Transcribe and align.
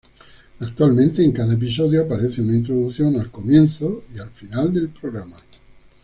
Actualmente 0.61 1.23
en 1.23 1.31
cada 1.31 1.53
episodio 1.53 2.01
aparece 2.03 2.41
una 2.41 2.55
introducción 2.55 3.19
al 3.19 3.29
comienzo 3.29 4.05
y 4.15 4.17
al 4.17 4.31
final 4.31 4.73
del 4.73 4.89
programa. 4.89 5.37